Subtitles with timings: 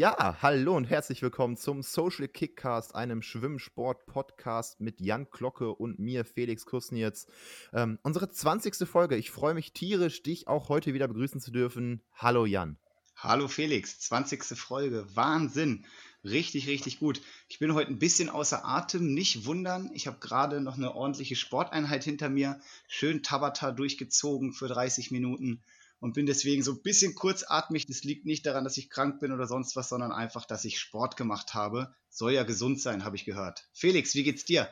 [0.00, 6.24] Ja, hallo und herzlich willkommen zum Social Kickcast, einem Schwimmsport-Podcast mit Jan Glocke und mir,
[6.24, 7.26] Felix Kusnitz.
[7.74, 8.88] Ähm, unsere 20.
[8.88, 9.16] Folge.
[9.16, 12.00] Ich freue mich tierisch, dich auch heute wieder begrüßen zu dürfen.
[12.14, 12.78] Hallo Jan.
[13.14, 14.42] Hallo Felix, 20.
[14.58, 15.06] Folge.
[15.12, 15.84] Wahnsinn.
[16.24, 17.20] Richtig, richtig gut.
[17.50, 19.90] Ich bin heute ein bisschen außer Atem, nicht wundern.
[19.92, 22.58] Ich habe gerade noch eine ordentliche Sporteinheit hinter mir,
[22.88, 25.62] schön Tabata durchgezogen für 30 Minuten
[26.00, 27.86] und bin deswegen so ein bisschen kurzatmig.
[27.86, 30.80] Das liegt nicht daran, dass ich krank bin oder sonst was, sondern einfach, dass ich
[30.80, 31.94] Sport gemacht habe.
[32.08, 33.68] Soll ja gesund sein, habe ich gehört.
[33.72, 34.68] Felix, wie geht's dir?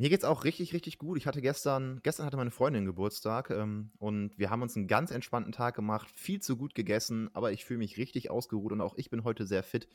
[0.00, 1.18] Mir geht's auch richtig, richtig gut.
[1.18, 5.10] Ich hatte gestern, gestern hatte meine Freundin Geburtstag ähm, und wir haben uns einen ganz
[5.10, 8.94] entspannten Tag gemacht, viel zu gut gegessen, aber ich fühle mich richtig ausgeruht und auch
[8.96, 9.88] ich bin heute sehr fit.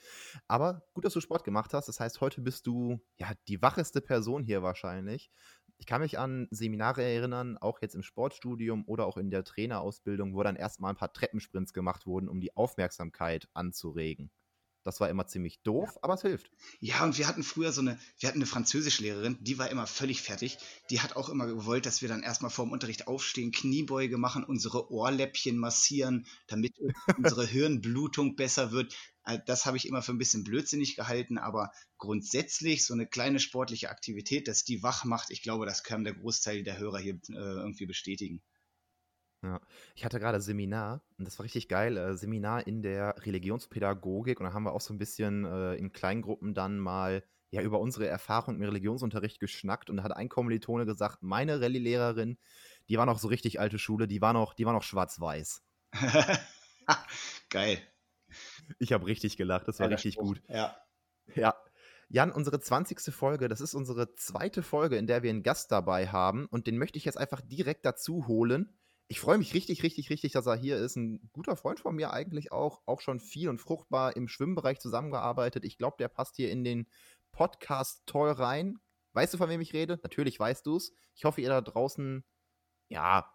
[0.47, 1.87] Aber gut, dass du Sport gemacht hast.
[1.87, 5.31] Das heißt, heute bist du ja die wacheste Person hier wahrscheinlich.
[5.77, 10.33] Ich kann mich an Seminare erinnern, auch jetzt im Sportstudium oder auch in der Trainerausbildung,
[10.33, 14.31] wo dann erstmal ein paar Treppensprints gemacht wurden, um die Aufmerksamkeit anzuregen.
[14.85, 16.51] Das war immer ziemlich doof, aber es hilft.
[16.79, 20.21] Ja, und wir hatten früher so eine, wir hatten eine Französischlehrerin, die war immer völlig
[20.21, 20.59] fertig.
[20.91, 24.43] Die hat auch immer gewollt, dass wir dann erstmal vor dem Unterricht aufstehen, Kniebeuge machen,
[24.43, 26.75] unsere Ohrläppchen massieren, damit
[27.17, 28.95] unsere Hirnblutung besser wird.
[29.25, 33.39] Äh, das habe ich immer für ein bisschen blödsinnig gehalten, aber grundsätzlich so eine kleine
[33.39, 37.15] sportliche Aktivität, dass die wach macht, ich glaube, das kann der Großteil der Hörer hier
[37.29, 38.41] äh, irgendwie bestätigen.
[39.43, 39.61] Ja.
[39.93, 41.97] Ich hatte gerade Seminar und das war richtig geil.
[41.97, 45.91] Äh, Seminar in der Religionspädagogik und da haben wir auch so ein bisschen äh, in
[45.91, 50.85] Kleingruppen dann mal ja über unsere Erfahrung im Religionsunterricht geschnackt und da hat ein Kommilitone
[50.85, 52.37] gesagt, meine Rallye-Lehrerin,
[52.89, 55.63] die war noch so richtig alte Schule, die war noch, die war noch schwarz-weiß.
[57.49, 57.81] geil.
[58.79, 60.35] Ich habe richtig gelacht, das war ja, richtig Spruch.
[60.35, 60.41] gut.
[60.47, 60.75] Ja.
[61.35, 61.55] Ja.
[62.07, 63.13] Jan, unsere 20.
[63.13, 66.77] Folge, das ist unsere zweite Folge, in der wir einen Gast dabei haben und den
[66.77, 70.55] möchte ich jetzt einfach direkt dazu holen ich freue mich richtig, richtig, richtig, dass er
[70.55, 70.95] hier ist.
[70.95, 75.63] Ein guter Freund von mir eigentlich auch, auch schon viel und fruchtbar im Schwimmbereich zusammengearbeitet.
[75.63, 76.87] Ich glaube, der passt hier in den
[77.31, 78.79] Podcast toll rein.
[79.13, 79.99] Weißt du, von wem ich rede?
[80.01, 80.91] Natürlich weißt du es.
[81.13, 82.25] Ich hoffe, ihr da draußen,
[82.89, 83.31] ja,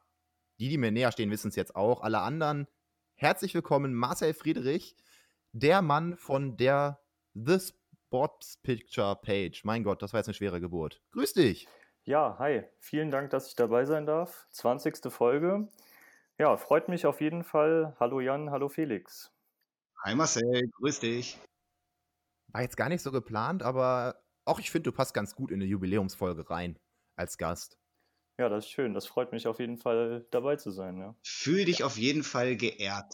[0.59, 2.03] die, die mir näher stehen, wissen es jetzt auch.
[2.03, 2.67] Alle anderen,
[3.21, 4.97] herzlich willkommen, Marcel Friedrich,
[5.53, 7.03] der Mann von der
[7.35, 9.63] The Sports Picture Page.
[9.65, 11.03] Mein Gott, das war jetzt eine schwere Geburt.
[11.13, 11.69] Grüß dich.
[12.05, 12.65] Ja, hi.
[12.79, 14.49] Vielen Dank, dass ich dabei sein darf.
[14.53, 15.13] 20.
[15.13, 15.69] Folge.
[16.39, 17.95] Ja, freut mich auf jeden Fall.
[18.01, 19.31] Hallo Jan, hallo Felix.
[20.03, 21.39] Hi Marcel, grüß dich.
[22.49, 25.57] War jetzt gar nicht so geplant, aber auch ich finde, du passt ganz gut in
[25.57, 26.79] eine Jubiläumsfolge rein
[27.17, 27.77] als Gast.
[28.41, 28.95] Ja, das ist schön.
[28.95, 30.97] Das freut mich auf jeden Fall dabei zu sein.
[30.97, 31.15] Ja.
[31.23, 33.13] Fühl dich auf jeden Fall geehrt.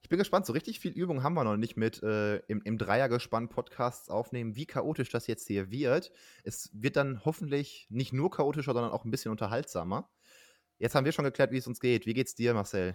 [0.00, 2.78] Ich bin gespannt, so richtig viel Übung haben wir noch nicht mit äh, im, im
[2.78, 6.12] Dreiergespann Podcasts aufnehmen, wie chaotisch das jetzt hier wird.
[6.44, 10.08] Es wird dann hoffentlich nicht nur chaotischer, sondern auch ein bisschen unterhaltsamer.
[10.78, 12.06] Jetzt haben wir schon geklärt, wie es uns geht.
[12.06, 12.94] Wie geht's dir, Marcel?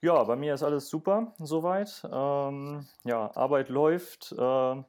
[0.00, 2.02] Ja, bei mir ist alles super soweit.
[2.10, 4.32] Ähm, ja, Arbeit läuft.
[4.32, 4.36] Äh,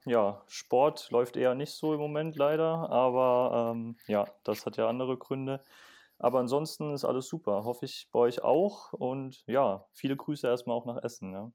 [0.06, 4.88] ja, Sport läuft eher nicht so im Moment leider, aber ähm, ja, das hat ja
[4.88, 5.60] andere Gründe.
[6.18, 7.64] Aber ansonsten ist alles super.
[7.66, 8.94] Hoffe ich bei euch auch.
[8.94, 11.34] Und ja, viele Grüße erstmal auch nach Essen.
[11.34, 11.52] Ja.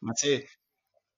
[0.00, 0.46] Marcel,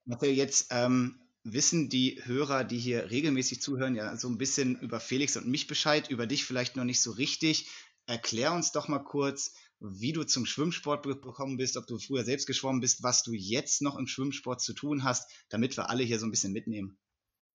[0.05, 5.00] Marcel, jetzt ähm, wissen die Hörer, die hier regelmäßig zuhören, ja so ein bisschen über
[5.00, 7.69] Felix und mich Bescheid, über dich vielleicht noch nicht so richtig.
[8.06, 12.47] Erklär uns doch mal kurz, wie du zum Schwimmsport gekommen bist, ob du früher selbst
[12.47, 16.19] geschwommen bist, was du jetzt noch im Schwimmsport zu tun hast, damit wir alle hier
[16.19, 16.99] so ein bisschen mitnehmen.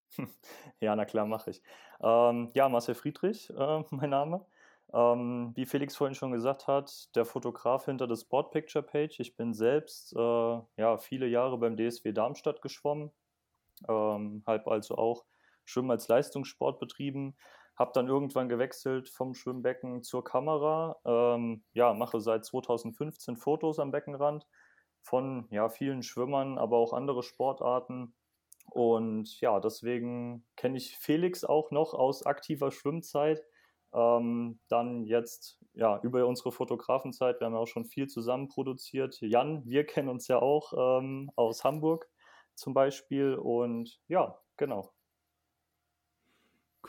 [0.79, 1.61] Ja, na klar, mache ich.
[2.01, 4.45] Ähm, ja, Marcel Friedrich, äh, mein Name.
[4.93, 9.19] Ähm, wie Felix vorhin schon gesagt hat, der Fotograf hinter der Sport Picture Page.
[9.19, 10.19] Ich bin selbst äh,
[10.77, 13.11] ja, viele Jahre beim DSW Darmstadt geschwommen,
[13.87, 15.25] ähm, halb also auch
[15.65, 17.35] Schwimmen als Leistungssport betrieben,
[17.77, 20.97] habe dann irgendwann gewechselt vom Schwimmbecken zur Kamera.
[21.05, 24.47] Ähm, ja, mache seit 2015 Fotos am Beckenrand
[25.01, 28.15] von ja, vielen Schwimmern, aber auch andere Sportarten.
[28.71, 33.45] Und ja, deswegen kenne ich Felix auch noch aus aktiver Schwimmzeit
[33.93, 39.19] ähm, dann jetzt ja über unsere Fotografenzeit, wir haben ja auch schon viel zusammen produziert.
[39.21, 42.09] Jan, wir kennen uns ja auch ähm, aus Hamburg
[42.55, 44.91] zum Beispiel und ja, genau.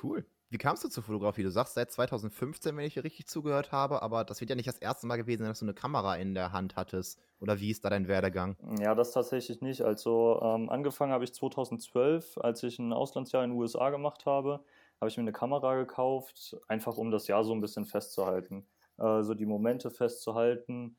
[0.03, 0.27] Cool.
[0.51, 1.43] Wie kamst du zur Fotografie?
[1.43, 4.69] Du sagst seit 2015, wenn ich hier richtig zugehört habe, aber das wird ja nicht
[4.69, 7.21] das erste Mal gewesen sein, dass du eine Kamera in der Hand hattest.
[7.39, 8.57] Oder wie ist da dein Werdegang?
[8.81, 9.83] Ja, das tatsächlich nicht.
[9.83, 14.65] Also ähm, angefangen habe ich 2012, als ich ein Auslandsjahr in den USA gemacht habe
[15.01, 18.69] habe ich mir eine Kamera gekauft, einfach um das Jahr so ein bisschen festzuhalten,
[18.99, 20.99] äh, so die Momente festzuhalten.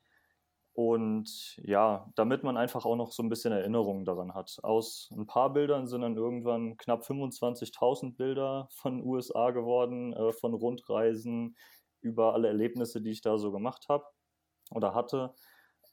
[0.74, 4.60] Und ja, damit man einfach auch noch so ein bisschen Erinnerungen daran hat.
[4.64, 10.54] Aus ein paar Bildern sind dann irgendwann knapp 25.000 Bilder von USA geworden, äh, von
[10.54, 11.58] Rundreisen,
[12.02, 14.06] über alle Erlebnisse, die ich da so gemacht habe
[14.72, 15.34] oder hatte.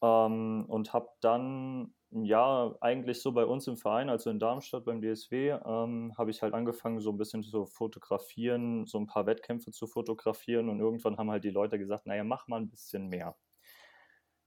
[0.02, 5.00] Ähm, und habe dann ja, eigentlich so bei uns im Verein, also in Darmstadt beim
[5.02, 9.72] DSW, ähm, habe ich halt angefangen, so ein bisschen zu fotografieren, so ein paar Wettkämpfe
[9.72, 13.36] zu fotografieren und irgendwann haben halt die Leute gesagt, naja, mach mal ein bisschen mehr.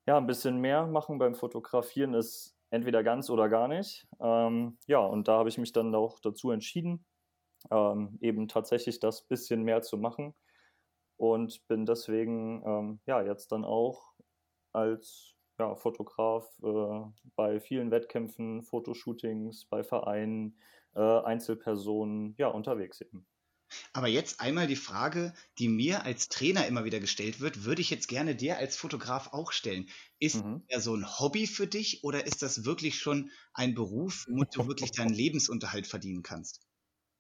[0.08, 4.08] Ja, ein bisschen mehr machen beim Fotografieren ist entweder ganz oder gar nicht.
[4.20, 7.06] Ähm, ja, und da habe ich mich dann auch dazu entschieden,
[7.72, 10.34] ähm, eben tatsächlich das bisschen mehr zu machen
[11.18, 14.14] und bin deswegen ähm, ja jetzt dann auch
[14.74, 20.58] als ja, Fotograf äh, bei vielen Wettkämpfen, Fotoshootings, bei Vereinen,
[20.96, 23.28] äh, Einzelpersonen, ja, unterwegs eben.
[23.94, 27.92] Aber jetzt einmal die Frage, die mir als Trainer immer wieder gestellt wird, würde ich
[27.92, 29.88] jetzt gerne dir als Fotograf auch stellen.
[30.18, 30.64] Ist mhm.
[30.68, 34.68] er so ein Hobby für dich oder ist das wirklich schon ein Beruf, womit du
[34.68, 36.62] wirklich deinen Lebensunterhalt verdienen kannst?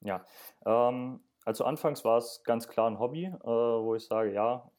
[0.01, 0.25] Ja,
[0.65, 4.71] ähm, also anfangs war es ganz klar ein Hobby, äh, wo ich sage, ja,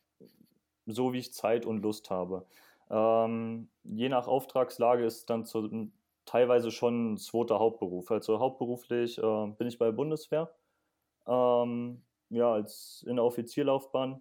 [0.86, 2.46] so wie ich Zeit und Lust habe.
[2.90, 5.90] Ähm, je nach Auftragslage ist dann zu,
[6.24, 8.10] teilweise schon ein zweiter Hauptberuf.
[8.10, 10.52] Also hauptberuflich äh, bin ich bei der Bundeswehr,
[11.26, 14.20] ähm, ja, als in der Offizierlaufbahn.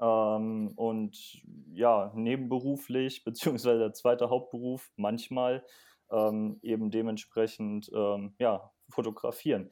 [0.00, 1.42] Ähm, und
[1.72, 5.64] ja, nebenberuflich, beziehungsweise der zweite Hauptberuf, manchmal
[6.10, 9.70] ähm, eben dementsprechend ähm, ja, fotografieren.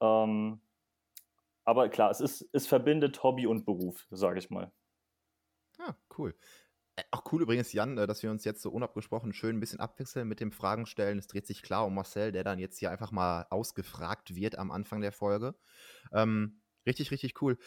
[0.00, 0.60] Ähm,
[1.64, 4.72] aber klar, es, ist, es verbindet Hobby und Beruf, sage ich mal.
[5.78, 6.34] Ah, cool.
[7.00, 9.80] Äh, auch cool übrigens, Jan, äh, dass wir uns jetzt so unabgesprochen schön ein bisschen
[9.80, 11.18] abwechseln mit dem Fragen stellen.
[11.18, 14.70] Es dreht sich klar um Marcel, der dann jetzt hier einfach mal ausgefragt wird am
[14.70, 15.54] Anfang der Folge.
[16.12, 17.58] Ähm, richtig, richtig cool.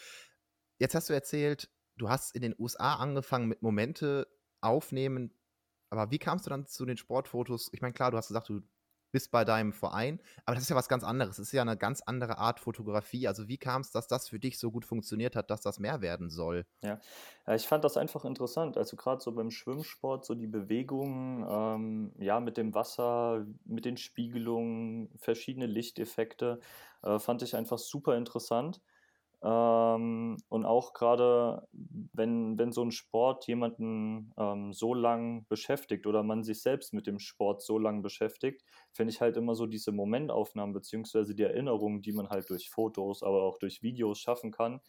[0.78, 4.26] Jetzt hast du erzählt, du hast in den USA angefangen mit Momente
[4.60, 5.32] aufnehmen.
[5.90, 7.70] Aber wie kamst du dann zu den Sportfotos?
[7.72, 8.62] Ich meine, klar, du hast gesagt, du
[9.14, 10.20] bist bei deinem Verein.
[10.44, 11.36] Aber das ist ja was ganz anderes.
[11.38, 13.28] Das ist ja eine ganz andere Art Fotografie.
[13.28, 16.00] Also wie kam es, dass das für dich so gut funktioniert hat, dass das mehr
[16.02, 16.66] werden soll?
[16.82, 17.00] Ja,
[17.54, 18.76] ich fand das einfach interessant.
[18.76, 23.96] Also gerade so beim Schwimmsport, so die Bewegungen, ähm, ja, mit dem Wasser, mit den
[23.96, 26.60] Spiegelungen, verschiedene Lichteffekte,
[27.02, 28.82] äh, fand ich einfach super interessant.
[29.44, 31.68] Ähm, und auch gerade,
[32.14, 37.06] wenn, wenn so ein Sport jemanden ähm, so lang beschäftigt oder man sich selbst mit
[37.06, 42.00] dem Sport so lang beschäftigt, finde ich halt immer so diese Momentaufnahmen beziehungsweise die Erinnerungen,
[42.00, 44.80] die man halt durch Fotos, aber auch durch Videos schaffen kann,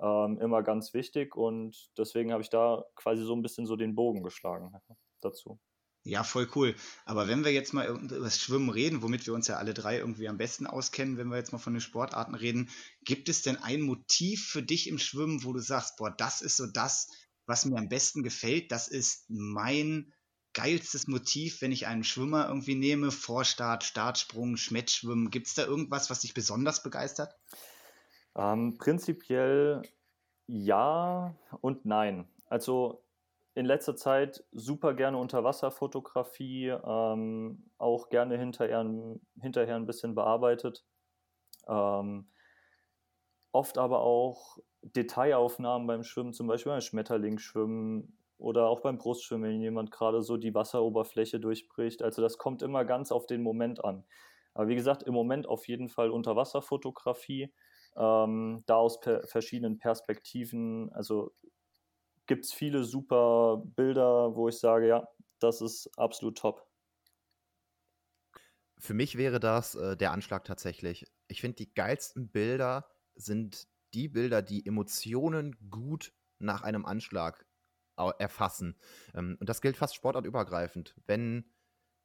[0.00, 1.36] ähm, immer ganz wichtig.
[1.36, 4.72] Und deswegen habe ich da quasi so ein bisschen so den Bogen geschlagen
[5.20, 5.60] dazu.
[6.02, 6.74] Ja, voll cool.
[7.04, 9.98] Aber wenn wir jetzt mal über das Schwimmen reden, womit wir uns ja alle drei
[9.98, 12.70] irgendwie am besten auskennen, wenn wir jetzt mal von den Sportarten reden,
[13.04, 16.56] gibt es denn ein Motiv für dich im Schwimmen, wo du sagst, boah, das ist
[16.56, 17.08] so das,
[17.46, 20.12] was mir am besten gefällt, das ist mein
[20.52, 26.10] geilstes Motiv, wenn ich einen Schwimmer irgendwie nehme, Vorstart, Startsprung, Schmettschwimmen, gibt es da irgendwas,
[26.10, 27.34] was dich besonders begeistert?
[28.36, 29.82] Ähm, prinzipiell
[30.46, 32.28] ja und nein.
[32.46, 33.04] Also
[33.54, 38.88] in letzter Zeit super gerne Unterwasserfotografie, ähm, auch gerne hinterher,
[39.40, 40.84] hinterher ein bisschen bearbeitet.
[41.66, 42.28] Ähm,
[43.52, 49.60] oft aber auch Detailaufnahmen beim Schwimmen, zum Beispiel beim Schmetterlingsschwimmen oder auch beim Brustschwimmen, wenn
[49.60, 52.02] jemand gerade so die Wasseroberfläche durchbricht.
[52.02, 54.04] Also das kommt immer ganz auf den Moment an.
[54.54, 57.52] Aber wie gesagt, im Moment auf jeden Fall Unterwasserfotografie,
[57.96, 61.32] ähm, da aus per verschiedenen Perspektiven, also
[62.30, 65.08] gibt es viele super Bilder, wo ich sage, ja,
[65.40, 66.64] das ist absolut top.
[68.78, 71.10] Für mich wäre das äh, der Anschlag tatsächlich.
[71.26, 77.44] Ich finde, die geilsten Bilder sind die Bilder, die Emotionen gut nach einem Anschlag
[77.96, 78.78] erfassen.
[79.12, 80.94] Ähm, und das gilt fast sportartübergreifend.
[81.08, 81.50] Wenn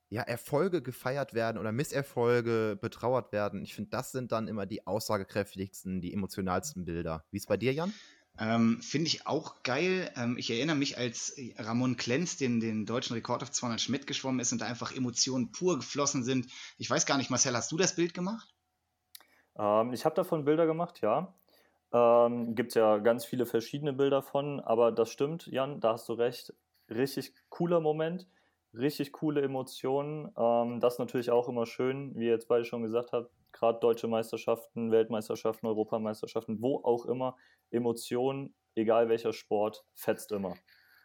[0.10, 4.88] ja, Erfolge gefeiert werden oder Misserfolge betrauert werden, ich finde, das sind dann immer die
[4.88, 7.28] aussagekräftigsten, die emotionalsten Bilder.
[7.30, 7.94] Wie ist es bei dir, Jan?
[8.38, 10.12] Ähm, Finde ich auch geil.
[10.18, 14.40] Ähm, ich erinnere mich, als Ramon Klenz den, den deutschen Rekord auf 200 Schmidt geschwommen
[14.40, 16.48] ist und da einfach Emotionen pur geflossen sind.
[16.78, 18.54] Ich weiß gar nicht, Marcel, hast du das Bild gemacht?
[19.58, 21.34] Ähm, ich habe davon Bilder gemacht, ja.
[21.94, 26.14] Ähm, Gibt ja ganz viele verschiedene Bilder von, aber das stimmt, Jan, da hast du
[26.14, 26.54] recht.
[26.90, 28.28] Richtig cooler Moment,
[28.74, 30.32] richtig coole Emotionen.
[30.38, 33.80] Ähm, das ist natürlich auch immer schön, wie ihr jetzt beide schon gesagt habt, gerade
[33.80, 37.38] deutsche Meisterschaften, Weltmeisterschaften, Europameisterschaften, wo auch immer,
[37.72, 40.56] Emotionen, egal welcher Sport, fetzt immer.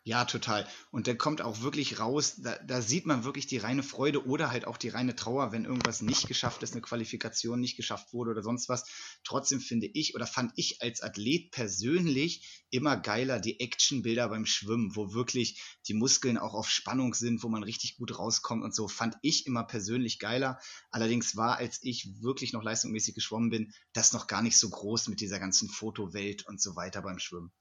[0.02, 0.66] Ja, total.
[0.90, 4.50] Und der kommt auch wirklich raus, da, da, sieht man wirklich die reine Freude oder
[4.50, 8.30] halt auch die reine Trauer, wenn irgendwas nicht geschafft ist, eine Qualifikation nicht geschafft wurde
[8.30, 8.86] oder sonst was.
[9.24, 14.96] Trotzdem finde ich oder fand ich als Athlet persönlich immer geiler die Actionbilder beim Schwimmen,
[14.96, 18.88] wo wirklich die Muskeln auch auf Spannung sind, wo man richtig gut rauskommt und so,
[18.88, 20.58] fand ich immer persönlich geiler.
[20.90, 25.08] Allerdings war, als ich wirklich noch leistungsmäßig geschwommen bin, das noch gar nicht so groß
[25.08, 27.52] mit dieser ganzen Fotowelt und so weiter beim Schwimmen.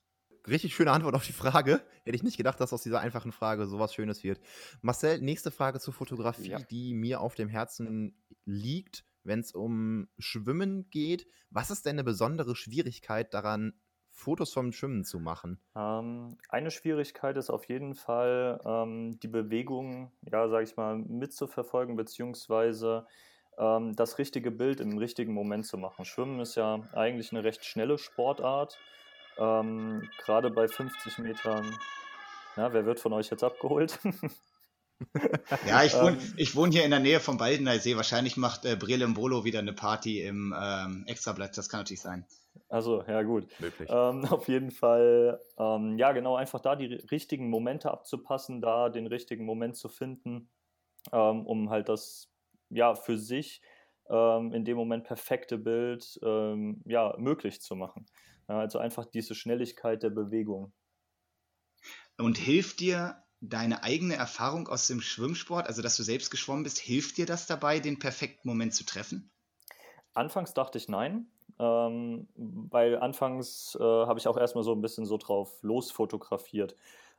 [0.47, 1.81] Richtig schöne Antwort auf die Frage.
[2.03, 4.39] Hätte ich nicht gedacht, dass aus dieser einfachen Frage sowas Schönes wird.
[4.81, 6.59] Marcel, nächste Frage zur Fotografie, ja.
[6.59, 8.15] die mir auf dem Herzen
[8.45, 11.27] liegt, wenn es um Schwimmen geht.
[11.49, 13.73] Was ist denn eine besondere Schwierigkeit daran,
[14.11, 15.59] Fotos vom Schwimmen zu machen?
[15.75, 21.95] Ähm, eine Schwierigkeit ist auf jeden Fall, ähm, die Bewegung, ja, sag ich mal, mitzuverfolgen,
[21.95, 23.05] beziehungsweise
[23.57, 26.05] ähm, das richtige Bild im richtigen Moment zu machen.
[26.05, 28.77] Schwimmen ist ja eigentlich eine recht schnelle Sportart.
[29.39, 31.77] Ähm, Gerade bei 50 Metern.
[32.57, 33.97] Ja, wer wird von euch jetzt abgeholt?
[35.65, 37.95] ja, ich wohne, ähm, ich wohne hier in der Nähe vom Baldener See.
[37.95, 41.57] Wahrscheinlich macht äh, Mbolo wieder eine Party im ähm, Extrablatt.
[41.57, 42.25] Das kann natürlich sein.
[42.67, 43.47] Also, ja, gut.
[43.87, 49.07] Ähm, auf jeden Fall, ähm, ja, genau, einfach da die richtigen Momente abzupassen, da den
[49.07, 50.49] richtigen Moment zu finden,
[51.13, 52.29] ähm, um halt das,
[52.69, 53.61] ja, für sich
[54.09, 58.05] ähm, in dem Moment perfekte Bild, ähm, ja, möglich zu machen.
[58.49, 60.73] Also einfach diese Schnelligkeit der Bewegung.
[62.17, 66.79] Und hilft dir deine eigene Erfahrung aus dem Schwimmsport, also dass du selbst geschwommen bist,
[66.79, 69.31] hilft dir das dabei, den perfekten Moment zu treffen?
[70.13, 71.27] Anfangs dachte ich nein,
[71.59, 76.75] ähm, weil anfangs äh, habe ich auch erstmal so ein bisschen so drauf losfotografiert.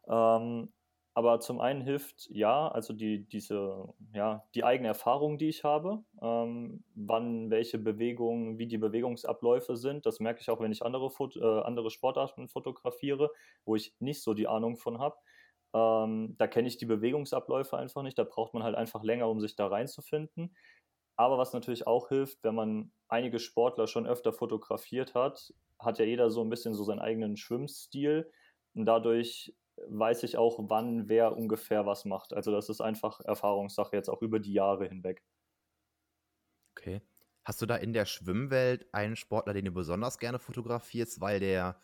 [0.08, 0.72] Ähm,
[1.14, 6.04] aber zum einen hilft ja, also die, diese, ja, die eigene Erfahrung, die ich habe,
[6.22, 10.06] ähm, wann welche Bewegungen, wie die Bewegungsabläufe sind.
[10.06, 13.30] Das merke ich auch, wenn ich andere, Foto, äh, andere Sportarten fotografiere,
[13.64, 15.16] wo ich nicht so die Ahnung von habe.
[15.74, 18.18] Ähm, da kenne ich die Bewegungsabläufe einfach nicht.
[18.18, 20.54] Da braucht man halt einfach länger, um sich da reinzufinden.
[21.16, 26.04] Aber was natürlich auch hilft, wenn man einige Sportler schon öfter fotografiert hat, hat ja
[26.04, 28.30] jeder so ein bisschen so seinen eigenen Schwimmstil.
[28.74, 29.54] Und dadurch
[29.88, 32.32] weiß ich auch, wann wer ungefähr was macht.
[32.32, 35.22] Also das ist einfach Erfahrungssache jetzt auch über die Jahre hinweg.
[36.76, 37.02] Okay.
[37.44, 41.80] Hast du da in der Schwimmwelt einen Sportler, den du besonders gerne fotografierst, weil der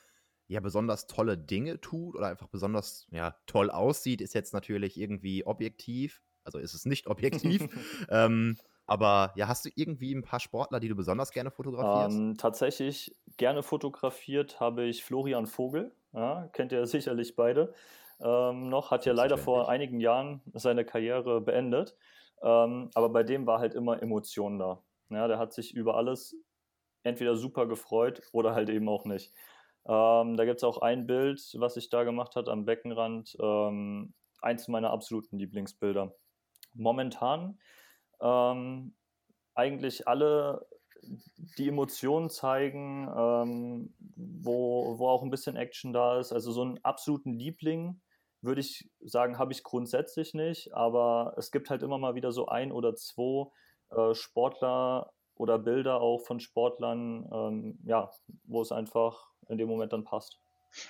[0.49, 5.45] ja besonders tolle Dinge tut oder einfach besonders ja, toll aussieht, ist jetzt natürlich irgendwie
[5.45, 6.23] objektiv.
[6.45, 7.67] Also ist es nicht objektiv.
[8.11, 12.17] ähm, aber ja, hast du irgendwie ein paar Sportler, die du besonders gerne fotografierst?
[12.17, 15.93] Ähm, tatsächlich gerne fotografiert habe ich Florian Vogel.
[16.17, 17.73] Ja, kennt ihr sicherlich beide.
[18.21, 21.97] Ähm, noch hat ja leider vor einigen Jahren seine Karriere beendet.
[22.43, 24.83] Ähm, aber bei dem war halt immer Emotion da.
[25.11, 26.35] Ja, der hat sich über alles
[27.03, 29.33] entweder super gefreut oder halt eben auch nicht.
[29.87, 33.37] Ähm, da gibt es auch ein Bild, was sich da gemacht hat am Beckenrand.
[33.41, 36.15] Ähm, eins meiner absoluten Lieblingsbilder.
[36.75, 37.59] Momentan
[38.21, 38.95] ähm,
[39.55, 40.67] eigentlich alle
[41.59, 46.33] die Emotionen zeigen, ähm, wo, wo auch ein bisschen Action da ist.
[46.33, 48.01] Also so einen absoluten Liebling
[48.43, 52.47] würde ich sagen, habe ich grundsätzlich nicht, aber es gibt halt immer mal wieder so
[52.47, 53.51] ein oder zwei
[53.91, 58.11] äh, Sportler oder Bilder auch von Sportlern, ähm, ja,
[58.45, 60.41] wo es einfach in dem Moment dann passt.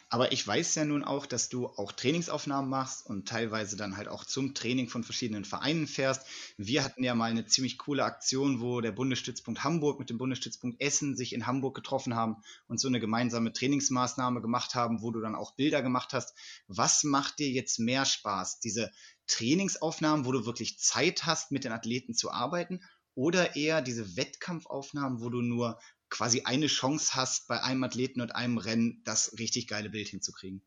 [0.09, 4.09] Aber ich weiß ja nun auch, dass du auch Trainingsaufnahmen machst und teilweise dann halt
[4.09, 6.27] auch zum Training von verschiedenen Vereinen fährst.
[6.57, 10.81] Wir hatten ja mal eine ziemlich coole Aktion, wo der Bundesstützpunkt Hamburg mit dem Bundesstützpunkt
[10.81, 15.21] Essen sich in Hamburg getroffen haben und so eine gemeinsame Trainingsmaßnahme gemacht haben, wo du
[15.21, 16.35] dann auch Bilder gemacht hast.
[16.69, 18.61] Was macht dir jetzt mehr Spaß?
[18.61, 18.91] Diese
[19.27, 22.81] Trainingsaufnahmen, wo du wirklich Zeit hast, mit den Athleten zu arbeiten
[23.15, 28.35] oder eher diese Wettkampfaufnahmen, wo du nur quasi eine Chance hast, bei einem Athleten und
[28.35, 30.63] einem Rennen das richtig geile Bild hinzukriegen?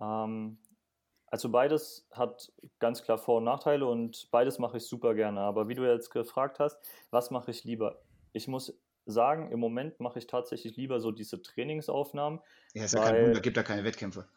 [0.00, 0.58] Ähm,
[1.26, 5.40] also beides hat ganz klar Vor- und Nachteile und beides mache ich super gerne.
[5.40, 6.78] Aber wie du jetzt gefragt hast,
[7.10, 8.02] was mache ich lieber?
[8.32, 12.40] Ich muss sagen, im Moment mache ich tatsächlich lieber so diese Trainingsaufnahmen.
[12.74, 14.28] Ja, ist ja kein Wunder, gibt da keine Wettkämpfe.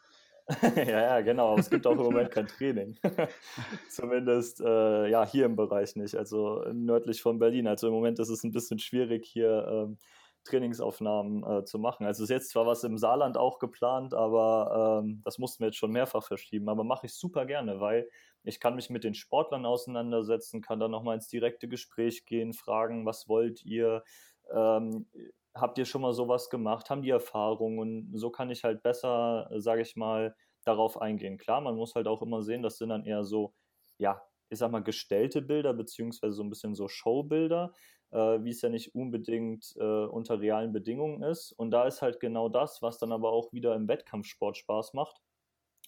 [0.76, 2.96] ja, ja, genau, aber es gibt auch im Moment kein Training.
[3.90, 7.66] Zumindest äh, ja, hier im Bereich nicht, also nördlich von Berlin.
[7.66, 9.98] Also im Moment ist es ein bisschen schwierig, hier ähm,
[10.44, 12.06] Trainingsaufnahmen äh, zu machen.
[12.06, 15.78] Also ist jetzt zwar was im Saarland auch geplant, aber ähm, das mussten wir jetzt
[15.78, 16.68] schon mehrfach verschieben.
[16.68, 18.08] Aber mache ich super gerne, weil
[18.44, 23.04] ich kann mich mit den Sportlern auseinandersetzen, kann dann nochmal ins direkte Gespräch gehen, fragen,
[23.04, 24.04] was wollt ihr?
[24.54, 25.06] Ähm,
[25.56, 26.90] habt ihr schon mal sowas gemacht?
[26.90, 27.78] Haben die Erfahrung?
[27.78, 30.34] Und so kann ich halt besser, sage ich mal,
[30.64, 31.38] darauf eingehen.
[31.38, 33.54] Klar, man muss halt auch immer sehen, das sind dann eher so,
[33.98, 37.72] ja, ich sag mal, gestellte Bilder, beziehungsweise so ein bisschen so Showbilder,
[38.10, 41.52] äh, wie es ja nicht unbedingt äh, unter realen Bedingungen ist.
[41.52, 45.20] Und da ist halt genau das, was dann aber auch wieder im Wettkampfsport Spaß macht.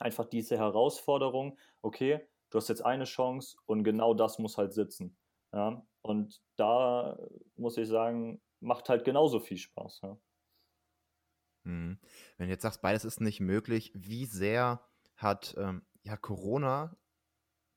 [0.00, 2.20] Einfach diese Herausforderung, okay,
[2.50, 5.16] du hast jetzt eine Chance und genau das muss halt sitzen.
[5.52, 5.82] Ja?
[6.02, 7.18] Und da
[7.56, 10.00] muss ich sagen, macht halt genauso viel Spaß.
[10.02, 10.18] Ja.
[11.64, 11.98] Mhm.
[12.36, 14.82] Wenn du jetzt sagst, beides ist nicht möglich, wie sehr
[15.16, 16.96] hat ähm, ja Corona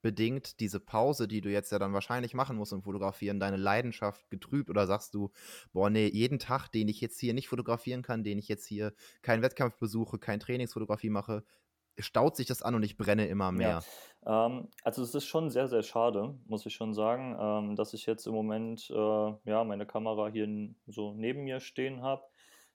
[0.02, 4.30] bedingt diese Pause, die du jetzt ja dann wahrscheinlich machen musst im Fotografieren, deine Leidenschaft
[4.30, 4.70] getrübt?
[4.70, 5.32] Oder sagst du,
[5.74, 8.94] boah, nee, jeden Tag, den ich jetzt hier nicht fotografieren kann, den ich jetzt hier
[9.22, 11.44] keinen Wettkampf besuche, kein Trainingsfotografie mache,
[12.00, 13.84] staut sich das an und ich brenne immer mehr?
[14.26, 17.94] Ja, ähm, also es ist schon sehr, sehr schade, muss ich schon sagen, ähm, dass
[17.94, 20.48] ich jetzt im Moment äh, ja, meine Kamera hier
[20.88, 22.24] so neben mir stehen habe,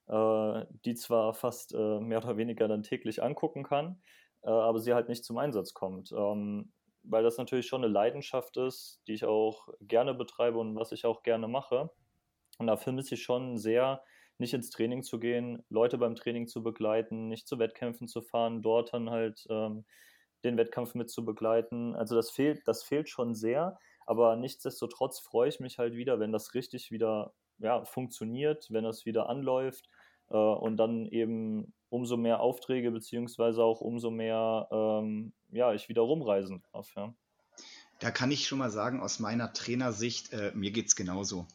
[0.08, 4.00] äh, die zwar fast äh, mehr oder weniger dann täglich angucken kann,
[4.42, 6.12] äh, aber sie halt nicht zum Einsatz kommt.
[6.12, 6.72] Ähm,
[7.08, 11.04] weil das natürlich schon eine Leidenschaft ist, die ich auch gerne betreibe und was ich
[11.04, 11.90] auch gerne mache.
[12.58, 14.02] Und da vermisse ich schon sehr,
[14.38, 18.62] nicht ins Training zu gehen, Leute beim Training zu begleiten, nicht zu Wettkämpfen zu fahren,
[18.62, 19.84] dort dann halt ähm,
[20.44, 21.94] den Wettkampf mit zu begleiten.
[21.94, 26.32] Also das fehlt, das fehlt schon sehr, aber nichtsdestotrotz freue ich mich halt wieder, wenn
[26.32, 29.88] das richtig wieder ja, funktioniert, wenn das wieder anläuft
[30.30, 36.02] äh, und dann eben umso mehr Aufträge beziehungsweise auch umso mehr ähm, ja, ich wieder
[36.02, 36.92] rumreisen darf.
[36.96, 37.14] Ja.
[38.00, 41.46] Da kann ich schon mal sagen, aus meiner Trainersicht, äh, mir geht es genauso.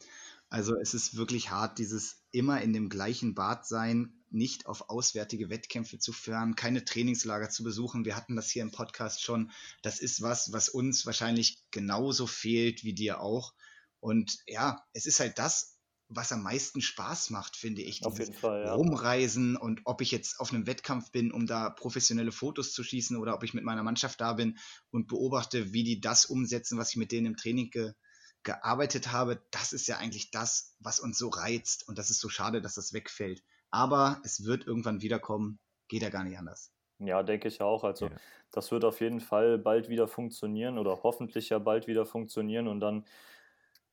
[0.52, 5.48] Also es ist wirklich hart, dieses immer in dem gleichen Bad sein, nicht auf auswärtige
[5.48, 8.04] Wettkämpfe zu fahren, keine Trainingslager zu besuchen.
[8.04, 9.50] Wir hatten das hier im Podcast schon.
[9.80, 13.54] Das ist was, was uns wahrscheinlich genauso fehlt wie dir auch.
[13.98, 15.78] Und ja, es ist halt das,
[16.08, 18.04] was am meisten Spaß macht, finde ich.
[18.04, 18.74] Auf jeden Fall, ja.
[18.74, 23.16] Rumreisen und ob ich jetzt auf einem Wettkampf bin, um da professionelle Fotos zu schießen
[23.16, 24.58] oder ob ich mit meiner Mannschaft da bin
[24.90, 27.94] und beobachte, wie die das umsetzen, was ich mit denen im Training ge
[28.42, 32.28] gearbeitet habe, das ist ja eigentlich das, was uns so reizt und das ist so
[32.28, 33.42] schade, dass das wegfällt.
[33.70, 35.58] Aber es wird irgendwann wiederkommen,
[35.88, 36.72] geht ja gar nicht anders.
[36.98, 37.84] Ja, denke ich auch.
[37.84, 38.16] Also ja.
[38.50, 42.80] das wird auf jeden Fall bald wieder funktionieren oder hoffentlich ja bald wieder funktionieren und
[42.80, 43.04] dann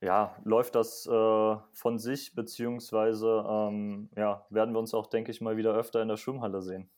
[0.02, 5.42] ja, läuft das äh, von sich, beziehungsweise ähm, ja, werden wir uns auch, denke ich
[5.42, 6.90] mal, wieder öfter in der Schwimmhalle sehen.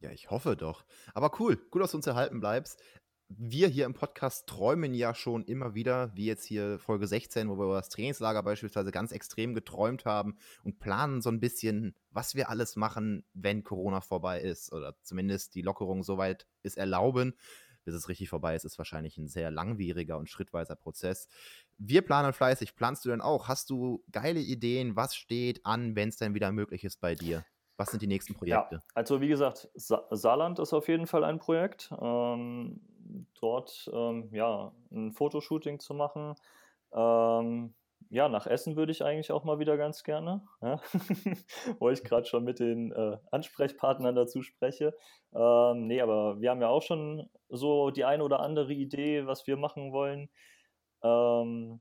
[0.00, 0.84] Ja, ich hoffe doch.
[1.14, 2.82] Aber cool, gut, dass du uns erhalten bleibst.
[3.28, 7.56] Wir hier im Podcast träumen ja schon immer wieder, wie jetzt hier Folge 16, wo
[7.56, 12.34] wir über das Trainingslager beispielsweise ganz extrem geträumt haben und planen so ein bisschen, was
[12.34, 17.34] wir alles machen, wenn Corona vorbei ist oder zumindest die Lockerung soweit es erlauben
[17.84, 21.28] bis es richtig vorbei ist, ist wahrscheinlich ein sehr langwieriger und schrittweiser Prozess.
[21.78, 22.76] Wir planen fleißig.
[22.76, 23.48] Planst du denn auch?
[23.48, 24.96] Hast du geile Ideen?
[24.96, 27.44] Was steht an, wenn es denn wieder möglich ist bei dir?
[27.76, 28.76] Was sind die nächsten Projekte?
[28.76, 31.92] Ja, also wie gesagt, Sa Saarland ist auf jeden Fall ein Projekt.
[32.00, 32.80] Ähm,
[33.40, 36.34] dort ähm, ja, ein Fotoshooting zu machen.
[36.92, 37.74] Ähm,
[38.10, 40.80] ja, nach Essen würde ich eigentlich auch mal wieder ganz gerne, ja?
[41.78, 44.94] wo ich gerade schon mit den äh, Ansprechpartnern dazu spreche.
[45.34, 49.46] Ähm, nee, aber wir haben ja auch schon so die eine oder andere Idee, was
[49.46, 50.28] wir machen wollen.
[51.02, 51.80] Ähm,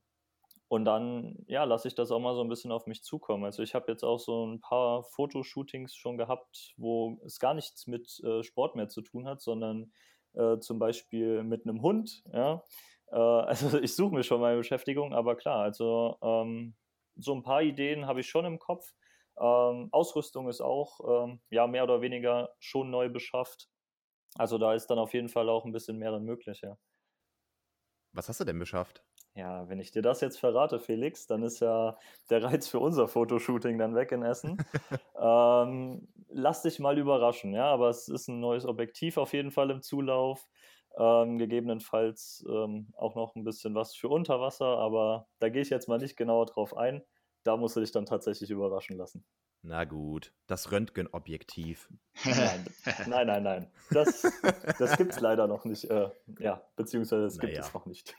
[0.72, 3.44] und dann, ja, lasse ich das auch mal so ein bisschen auf mich zukommen.
[3.44, 7.88] Also ich habe jetzt auch so ein paar Fotoshootings schon gehabt, wo es gar nichts
[7.88, 9.92] mit äh, Sport mehr zu tun hat, sondern
[10.34, 12.64] äh, zum Beispiel mit einem Hund, ja.
[13.12, 16.76] Äh, also ich suche mir schon meine Beschäftigung, aber klar, also ähm,
[17.16, 18.94] so ein paar Ideen habe ich schon im Kopf.
[19.40, 23.70] Ähm, Ausrüstung ist auch ähm, ja mehr oder weniger schon neu beschafft.
[24.36, 26.78] Also da ist dann auf jeden Fall auch ein bisschen mehr dann möglich, ja.
[28.14, 29.04] Was hast du denn beschafft?
[29.36, 31.98] Ja, wenn ich dir das jetzt verrate, Felix, dann ist ja
[32.30, 34.58] der Reiz für unser Fotoshooting dann weg in Essen.
[35.20, 39.70] ähm, lass dich mal überraschen, ja, aber es ist ein neues Objektiv auf jeden Fall
[39.70, 40.48] im Zulauf.
[40.98, 45.88] Ähm, gegebenenfalls ähm, auch noch ein bisschen was für Unterwasser, aber da gehe ich jetzt
[45.88, 47.02] mal nicht genauer drauf ein.
[47.44, 49.26] Da musst du dich dann tatsächlich überraschen lassen.
[49.64, 51.88] Na gut, das Röntgenobjektiv.
[52.26, 52.66] Nein,
[53.08, 53.72] nein, nein, nein.
[53.92, 54.24] Das,
[54.80, 55.86] das gibt es leider noch nicht.
[55.86, 57.66] Äh, ja, beziehungsweise es gibt naja.
[57.66, 58.16] es noch nicht.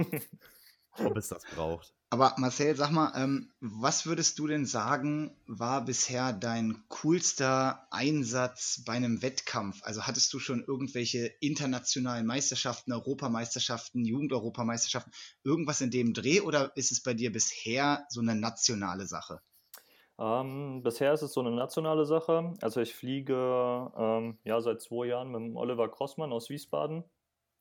[0.98, 1.94] Ob es das braucht.
[2.10, 8.82] Aber Marcel, sag mal, ähm, was würdest du denn sagen, war bisher dein coolster Einsatz
[8.84, 9.80] bei einem Wettkampf?
[9.82, 16.92] Also hattest du schon irgendwelche internationalen Meisterschaften, Europameisterschaften, Jugendeuropameisterschaften, irgendwas in dem Dreh oder ist
[16.92, 19.40] es bei dir bisher so eine nationale Sache?
[20.18, 22.52] Ähm, bisher ist es so eine nationale Sache.
[22.60, 27.04] Also ich fliege ähm, ja seit zwei Jahren mit dem Oliver Crossmann aus Wiesbaden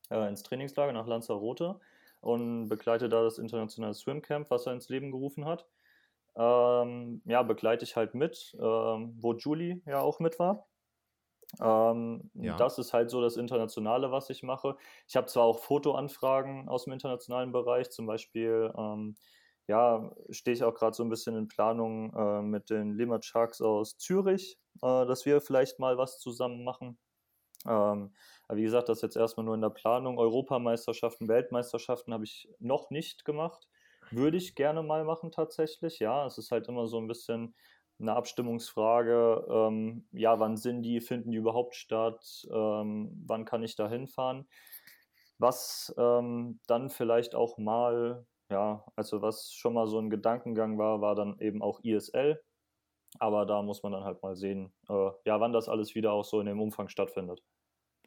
[0.10, 1.80] äh, ins Trainingslager nach Lanzarote
[2.22, 5.68] und begleite da das internationale Swimcamp, was er ins Leben gerufen hat.
[6.36, 10.68] Ähm, ja, begleite ich halt mit, ähm, wo Julie ja auch mit war.
[11.60, 12.56] Ähm, ja.
[12.56, 14.78] Das ist halt so das Internationale, was ich mache.
[15.08, 19.16] Ich habe zwar auch Fotoanfragen aus dem internationalen Bereich, zum Beispiel, ähm,
[19.68, 23.62] ja, stehe ich auch gerade so ein bisschen in Planung äh, mit den Limit Sharks
[23.62, 26.98] aus Zürich, äh, dass wir vielleicht mal was zusammen machen.
[27.66, 28.14] Ähm,
[28.48, 30.18] aber wie gesagt, das ist jetzt erstmal nur in der Planung.
[30.18, 33.68] Europameisterschaften, Weltmeisterschaften habe ich noch nicht gemacht.
[34.10, 36.00] Würde ich gerne mal machen tatsächlich.
[36.00, 37.56] Ja, es ist halt immer so ein bisschen
[38.00, 39.46] eine Abstimmungsfrage.
[39.50, 41.00] Ähm, ja, wann sind die?
[41.02, 42.46] Finden die überhaupt statt?
[42.52, 44.48] Ähm, wann kann ich da hinfahren?
[45.38, 51.02] Was ähm, dann vielleicht auch mal, ja, also was schon mal so ein Gedankengang war,
[51.02, 52.42] war dann eben auch ISL.
[53.20, 56.24] Aber da muss man dann halt mal sehen, äh, ja, wann das alles wieder auch
[56.24, 57.42] so in dem Umfang stattfindet.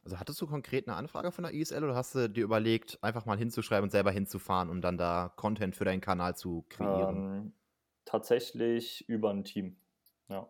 [0.03, 3.25] Also hattest du konkret eine Anfrage von der ISL oder hast du dir überlegt, einfach
[3.25, 7.17] mal hinzuschreiben und selber hinzufahren, um dann da Content für deinen Kanal zu kreieren?
[7.17, 7.53] Ähm,
[8.05, 9.77] tatsächlich über ein Team.
[10.29, 10.47] Ja.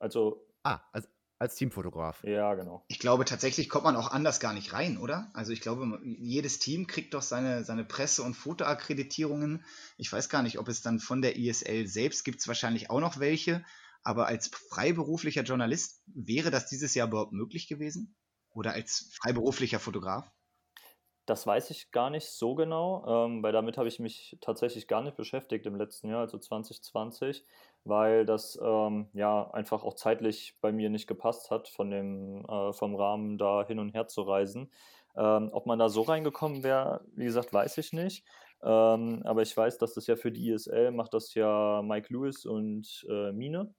[0.00, 0.44] Also.
[0.64, 2.24] Ah, als, als Teamfotograf.
[2.24, 2.84] Ja, genau.
[2.88, 5.30] Ich glaube, tatsächlich kommt man auch anders gar nicht rein, oder?
[5.34, 9.64] Also ich glaube, jedes Team kriegt doch seine, seine Presse- und Fotoakkreditierungen.
[9.98, 13.00] Ich weiß gar nicht, ob es dann von der ISL selbst gibt es wahrscheinlich auch
[13.00, 13.64] noch welche.
[14.06, 18.14] Aber als freiberuflicher Journalist wäre das dieses Jahr überhaupt möglich gewesen?
[18.50, 20.30] Oder als freiberuflicher Fotograf?
[21.26, 25.02] Das weiß ich gar nicht so genau, ähm, weil damit habe ich mich tatsächlich gar
[25.02, 27.44] nicht beschäftigt im letzten Jahr, also 2020,
[27.82, 32.72] weil das ähm, ja einfach auch zeitlich bei mir nicht gepasst hat, von dem, äh,
[32.72, 34.70] vom Rahmen da hin und her zu reisen.
[35.16, 38.24] Ähm, ob man da so reingekommen wäre, wie gesagt, weiß ich nicht.
[38.62, 42.46] Ähm, aber ich weiß, dass das ja für die ISL macht das ja Mike Lewis
[42.46, 43.74] und äh, Mine.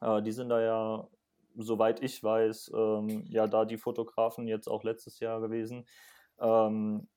[0.00, 1.08] Äh, die sind da ja
[1.56, 5.86] soweit ich weiß, ähm, ja da die Fotografen jetzt auch letztes Jahr gewesen.
[6.40, 7.08] Ähm,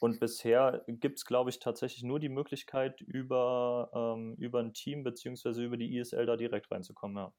[0.00, 5.04] und bisher gibt es, glaube ich, tatsächlich nur die Möglichkeit, über, ähm, über ein Team
[5.04, 5.64] bzw.
[5.64, 7.32] über die ISL da direkt reinzukommen, ja.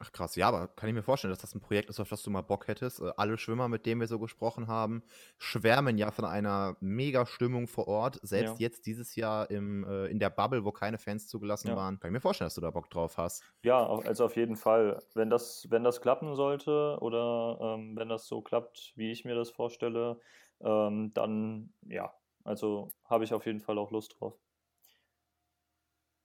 [0.00, 2.22] Ach krass, ja, aber kann ich mir vorstellen, dass das ein Projekt ist, auf das
[2.22, 3.00] du mal Bock hättest.
[3.00, 5.02] Äh, alle Schwimmer, mit denen wir so gesprochen haben,
[5.38, 8.20] schwärmen ja von einer mega Stimmung vor Ort.
[8.22, 8.66] Selbst ja.
[8.66, 11.76] jetzt dieses Jahr im, äh, in der Bubble, wo keine Fans zugelassen ja.
[11.76, 11.98] waren.
[11.98, 13.42] Kann ich mir vorstellen, dass du da Bock drauf hast.
[13.64, 15.02] Ja, also auf jeden Fall.
[15.14, 19.34] Wenn das, wenn das klappen sollte oder ähm, wenn das so klappt, wie ich mir
[19.34, 20.20] das vorstelle,
[20.60, 22.12] ähm, dann ja,
[22.44, 24.38] also habe ich auf jeden Fall auch Lust drauf.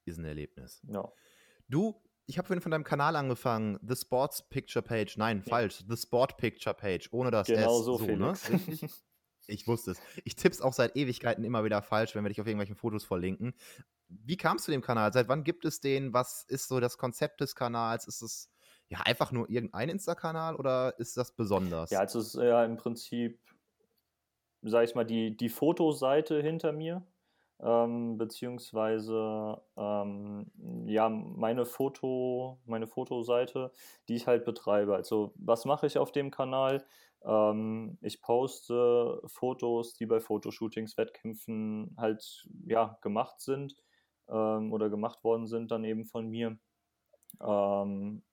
[0.06, 0.82] Ist ein Erlebnis.
[0.88, 1.12] Ja.
[1.68, 5.18] Du ich habe vorhin von deinem Kanal angefangen, The Sports Picture Page.
[5.18, 5.50] Nein, ja.
[5.50, 5.84] falsch.
[5.88, 7.86] The Sport Picture Page, ohne das genau S.
[7.86, 8.34] so, so ne?
[9.48, 10.02] Ich wusste es.
[10.24, 13.54] Ich tipp's auch seit Ewigkeiten immer wieder falsch, wenn wir dich auf irgendwelchen Fotos verlinken.
[14.08, 15.12] Wie kamst du dem Kanal?
[15.12, 16.14] Seit wann gibt es den?
[16.14, 18.08] Was ist so das Konzept des Kanals?
[18.08, 18.50] Ist es
[18.88, 21.90] ja einfach nur irgendein Insta-Kanal oder ist das besonders?
[21.90, 23.42] Ja, also es ist ja im Prinzip,
[24.62, 27.06] sag ich mal, die, die Fotoseite hinter mir
[27.64, 30.52] ähm, beziehungsweise ähm,
[30.86, 33.72] ja, meine Foto, meine Fotoseite,
[34.10, 34.96] die ich halt betreibe.
[34.96, 36.86] Also was mache ich auf dem Kanal?
[37.24, 43.76] Ähm, ich poste Fotos, die bei Fotoshootings, Wettkämpfen halt ja gemacht sind
[44.30, 46.58] ähm, oder gemacht worden sind, dann eben von mir.
[47.42, 48.24] Ähm,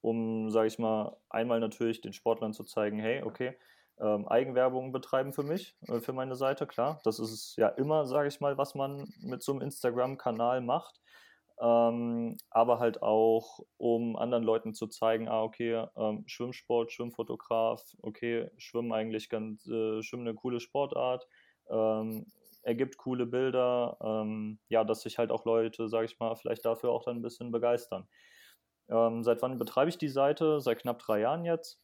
[0.00, 3.56] um, sage ich mal, einmal natürlich den Sportlern zu zeigen, hey, okay,
[4.00, 7.00] ähm, Eigenwerbung betreiben für mich, äh, für meine Seite, klar.
[7.04, 11.00] Das ist ja immer, sage ich mal, was man mit so einem Instagram-Kanal macht.
[11.60, 18.48] Ähm, aber halt auch, um anderen Leuten zu zeigen, ah, okay, ähm, Schwimmsport, Schwimmfotograf, okay,
[18.58, 21.26] Schwimmen eigentlich ganz, äh, Schwimmen eine coole Sportart,
[21.68, 22.26] ähm,
[22.62, 26.90] ergibt coole Bilder, ähm, ja, dass sich halt auch Leute, sage ich mal, vielleicht dafür
[26.90, 28.06] auch dann ein bisschen begeistern.
[28.88, 30.60] Ähm, seit wann betreibe ich die Seite?
[30.60, 31.80] Seit knapp drei Jahren jetzt.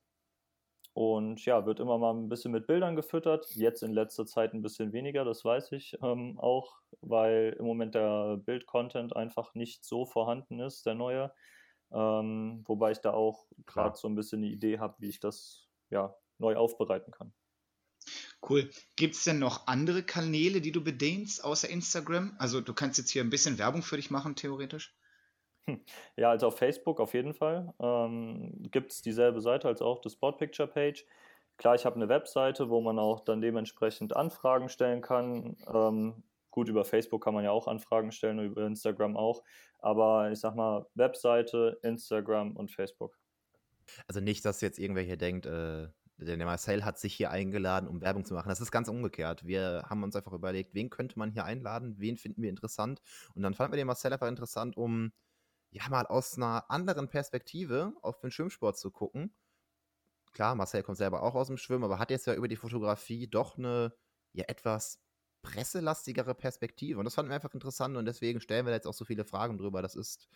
[0.94, 3.50] Und ja, wird immer mal ein bisschen mit Bildern gefüttert.
[3.56, 7.96] Jetzt in letzter Zeit ein bisschen weniger, das weiß ich ähm, auch, weil im Moment
[7.96, 11.32] der Bild-Content einfach nicht so vorhanden ist, der neue.
[11.90, 15.68] Ähm, wobei ich da auch gerade so ein bisschen eine Idee habe, wie ich das
[15.90, 17.32] ja neu aufbereiten kann.
[18.48, 18.70] Cool.
[18.94, 22.36] Gibt es denn noch andere Kanäle, die du bedienst, außer Instagram?
[22.38, 24.94] Also du kannst jetzt hier ein bisschen Werbung für dich machen, theoretisch.
[26.16, 30.10] Ja, also auf Facebook auf jeden Fall ähm, gibt es dieselbe Seite als auch die
[30.10, 31.04] Sport Picture Page.
[31.56, 35.56] Klar, ich habe eine Webseite, wo man auch dann dementsprechend Anfragen stellen kann.
[35.72, 39.42] Ähm, gut, über Facebook kann man ja auch Anfragen stellen, über Instagram auch.
[39.78, 43.18] Aber ich sag mal, Webseite, Instagram und Facebook.
[44.08, 48.00] Also nicht, dass jetzt irgendwer hier denkt, äh, der Marcel hat sich hier eingeladen, um
[48.00, 48.48] Werbung zu machen.
[48.48, 49.46] Das ist ganz umgekehrt.
[49.46, 53.02] Wir haben uns einfach überlegt, wen könnte man hier einladen, wen finden wir interessant.
[53.34, 55.12] Und dann fanden wir den Marcel einfach interessant, um
[55.74, 59.34] ja, mal aus einer anderen Perspektive auf den Schwimmsport zu gucken.
[60.32, 63.26] Klar, Marcel kommt selber auch aus dem Schwimmen, aber hat jetzt ja über die Fotografie
[63.26, 63.92] doch eine
[64.32, 65.00] ja etwas
[65.42, 67.00] presselastigere Perspektive.
[67.00, 69.58] Und das fanden wir einfach interessant und deswegen stellen wir jetzt auch so viele Fragen
[69.58, 69.82] drüber.
[69.82, 70.28] Das ist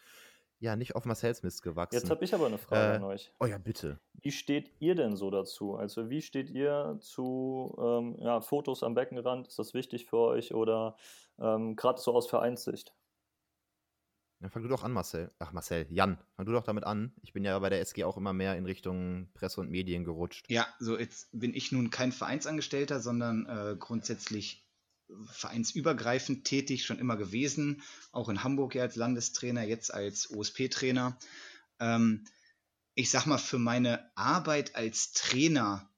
[0.58, 1.94] ja nicht auf Marcells Mist gewachsen.
[1.94, 3.32] Jetzt habe ich aber eine Frage äh, an euch.
[3.38, 4.00] Oh ja, bitte.
[4.14, 5.76] Wie steht ihr denn so dazu?
[5.76, 9.46] Also wie steht ihr zu ähm, ja, Fotos am Beckenrand?
[9.46, 10.96] Ist das wichtig für euch oder
[11.38, 12.92] ähm, gerade so aus Vereinssicht?
[14.40, 15.32] Ja, fang du doch an, Marcel.
[15.40, 17.12] Ach, Marcel, Jan, fang du doch damit an.
[17.22, 20.46] Ich bin ja bei der SG auch immer mehr in Richtung Presse und Medien gerutscht.
[20.48, 24.64] Ja, so jetzt bin ich nun kein Vereinsangestellter, sondern äh, grundsätzlich
[25.30, 27.82] vereinsübergreifend tätig, schon immer gewesen.
[28.12, 31.18] Auch in Hamburg ja als Landestrainer, jetzt als OSP-Trainer.
[31.80, 32.24] Ähm,
[32.94, 35.90] ich sag mal, für meine Arbeit als Trainer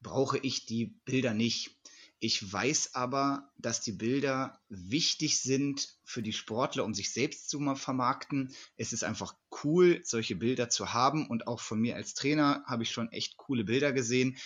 [0.00, 1.76] brauche ich die Bilder nicht.
[2.18, 7.60] Ich weiß aber, dass die Bilder wichtig sind für die Sportler, um sich selbst zu
[7.74, 8.54] vermarkten.
[8.76, 11.26] Es ist einfach cool, solche Bilder zu haben.
[11.26, 14.38] Und auch von mir als Trainer habe ich schon echt coole Bilder gesehen.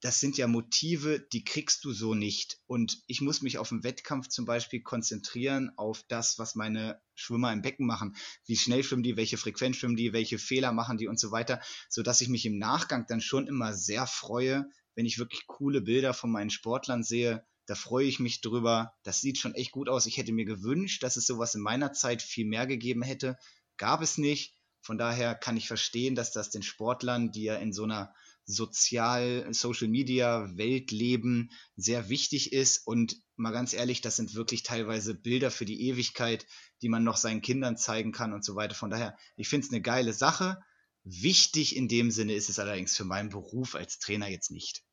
[0.00, 2.58] Das sind ja Motive, die kriegst du so nicht.
[2.66, 7.52] Und ich muss mich auf den Wettkampf zum Beispiel konzentrieren auf das, was meine Schwimmer
[7.52, 8.16] im Becken machen.
[8.46, 11.60] Wie schnell schwimmen die, welche Frequenz schwimmen die, welche Fehler machen die und so weiter.
[11.88, 16.14] Sodass ich mich im Nachgang dann schon immer sehr freue, wenn ich wirklich coole Bilder
[16.14, 18.94] von meinen Sportlern sehe, da freue ich mich drüber.
[19.02, 20.06] Das sieht schon echt gut aus.
[20.06, 23.38] Ich hätte mir gewünscht, dass es sowas in meiner Zeit viel mehr gegeben hätte.
[23.76, 24.54] Gab es nicht.
[24.80, 28.12] Von daher kann ich verstehen, dass das den Sportlern, die ja in so einer
[28.44, 34.64] sozial Social Media Welt leben, sehr wichtig ist und mal ganz ehrlich, das sind wirklich
[34.64, 36.46] teilweise Bilder für die Ewigkeit,
[36.82, 38.74] die man noch seinen Kindern zeigen kann und so weiter.
[38.74, 40.60] Von daher, ich finde es eine geile Sache.
[41.04, 44.84] Wichtig in dem Sinne ist es allerdings für meinen Beruf als Trainer jetzt nicht.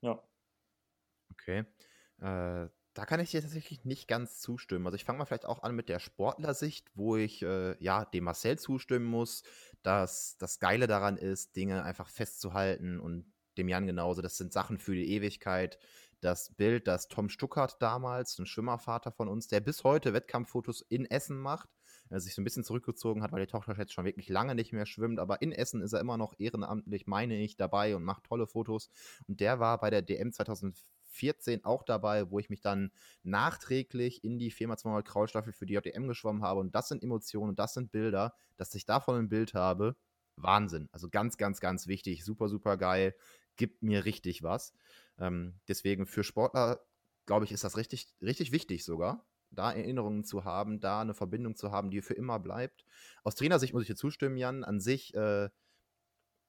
[0.00, 0.22] Ja.
[1.30, 1.64] Okay.
[2.20, 4.84] Äh, da kann ich dir tatsächlich nicht ganz zustimmen.
[4.86, 8.24] Also ich fange mal vielleicht auch an mit der Sportlersicht, wo ich äh, ja dem
[8.24, 9.44] Marcel zustimmen muss,
[9.82, 14.22] dass das Geile daran ist, Dinge einfach festzuhalten und dem Jan genauso.
[14.22, 15.78] Das sind Sachen für die Ewigkeit.
[16.20, 21.06] Das Bild, das Tom Stuckert damals, ein Schwimmervater von uns, der bis heute Wettkampffotos in
[21.06, 21.68] Essen macht,
[22.10, 24.72] er sich so ein bisschen zurückgezogen hat, weil die Tochter jetzt schon wirklich lange nicht
[24.72, 25.18] mehr schwimmt.
[25.18, 28.90] Aber in Essen ist er immer noch ehrenamtlich, meine ich, dabei und macht tolle Fotos.
[29.26, 32.90] Und der war bei der DM 2014 auch dabei, wo ich mich dann
[33.22, 36.60] nachträglich in die 4x200 Kraulstaffel für die JDM geschwommen habe.
[36.60, 39.96] Und das sind Emotionen, das sind Bilder, dass ich davon ein Bild habe.
[40.36, 40.88] Wahnsinn.
[40.92, 42.24] Also ganz, ganz, ganz wichtig.
[42.24, 43.14] Super, super geil.
[43.56, 44.72] Gibt mir richtig was.
[45.18, 46.80] Ähm, deswegen für Sportler,
[47.26, 51.56] glaube ich, ist das richtig, richtig wichtig sogar da Erinnerungen zu haben, da eine Verbindung
[51.56, 52.84] zu haben, die für immer bleibt.
[53.24, 54.64] Aus Trainersicht muss ich dir zustimmen, Jan.
[54.64, 55.48] An sich, äh,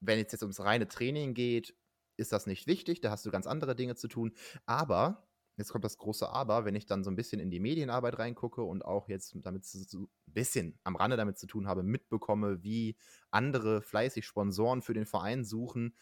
[0.02, 1.76] wenn es jetzt ums reine Training geht,
[2.18, 3.02] ist das nicht wichtig.
[3.02, 4.34] Da hast du ganz andere Dinge zu tun.
[4.66, 8.20] Aber, jetzt kommt das große Aber, wenn ich dann so ein bisschen in die Medienarbeit
[8.20, 12.64] reingucke und auch jetzt damit so ein bisschen am Rande damit zu tun habe, mitbekomme,
[12.64, 12.98] wie
[13.32, 15.96] andere fleißig Sponsoren für den Verein suchen,